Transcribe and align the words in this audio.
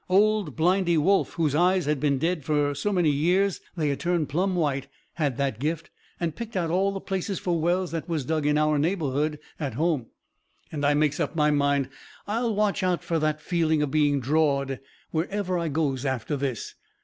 Old 0.09 0.55
Blindy 0.55 0.97
Wolfe, 0.97 1.33
whose 1.33 1.53
eyes 1.53 1.85
had 1.85 1.99
been 1.99 2.17
dead 2.17 2.43
fur 2.43 2.73
so 2.73 2.91
many 2.91 3.11
years 3.11 3.61
they 3.77 3.89
had 3.89 3.99
turned 3.99 4.29
plumb 4.29 4.55
white, 4.55 4.87
had 5.13 5.37
that 5.37 5.59
gift, 5.59 5.91
and 6.19 6.35
picked 6.35 6.57
out 6.57 6.71
all 6.71 6.91
the 6.91 6.99
places 6.99 7.37
fur 7.37 7.51
wells 7.51 7.91
that 7.91 8.09
was 8.09 8.25
dug 8.25 8.47
in 8.47 8.57
our 8.57 8.79
neighbourhood 8.79 9.37
at 9.59 9.75
home. 9.75 10.07
And 10.71 10.83
I 10.83 10.95
makes 10.95 11.19
up 11.19 11.35
my 11.35 11.51
mind 11.51 11.87
I 12.25 12.41
will 12.41 12.55
watch 12.55 12.81
out 12.81 13.03
fur 13.03 13.19
that 13.19 13.41
feeling 13.41 13.83
of 13.83 13.91
being 13.91 14.19
drawed 14.19 14.79
wherever 15.11 15.59
I 15.59 15.67
goes 15.67 16.03
after 16.03 16.35
this. 16.35 16.73